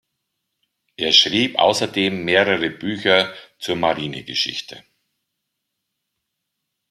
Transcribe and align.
Er 0.97 1.11
schrieb 1.13 1.57
außerdem 1.59 2.25
mehrere 2.25 2.71
Bücher 2.71 3.31
zur 3.59 3.75
Marinegeschichte. 3.75 4.83